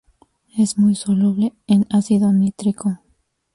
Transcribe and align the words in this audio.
Es 0.57 0.79
muy 0.79 0.95
soluble 0.95 1.53
en 1.67 1.85
ácido 1.91 2.33
nítrico. 2.33 3.01